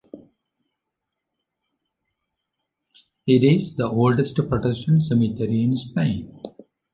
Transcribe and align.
It 3.27 3.43
is 3.43 3.75
the 3.75 3.87
oldest 3.87 4.35
Protestant 4.49 5.03
cemetery 5.03 5.61
in 5.61 5.77
Spain. 5.77 6.41